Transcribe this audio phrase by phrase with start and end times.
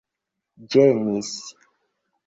[0.75, 1.31] ĝenis